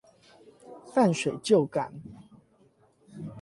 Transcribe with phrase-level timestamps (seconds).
[0.95, 1.93] 淡水舊港